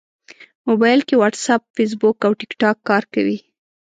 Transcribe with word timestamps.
موبایل 0.67 0.99
کې 1.07 1.15
واټساپ، 1.21 1.61
فېسبوک 1.75 2.17
او 2.27 2.31
ټېکټاک 2.39 2.77
کار 2.89 3.03
کوي. 3.13 3.37